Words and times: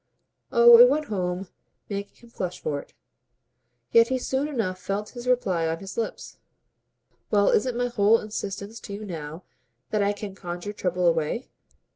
Oh 0.51 0.79
it 0.79 0.89
went 0.89 1.05
home, 1.13 1.47
making 1.87 2.15
him 2.15 2.29
flush 2.31 2.59
for 2.59 2.79
it; 2.79 2.95
yet 3.91 4.07
he 4.07 4.17
soon 4.17 4.47
enough 4.47 4.79
felt 4.79 5.09
his 5.09 5.27
reply 5.27 5.67
on 5.67 5.77
his 5.77 5.95
lips. 5.95 6.39
"Well, 7.29 7.49
isn't 7.49 7.77
my 7.77 7.85
whole 7.89 8.17
insistence 8.19 8.79
to 8.79 8.93
you 8.93 9.05
now 9.05 9.43
that 9.91 10.01
I 10.01 10.11
can 10.13 10.33
conjure 10.33 10.73
trouble 10.73 11.05
away?" 11.05 11.49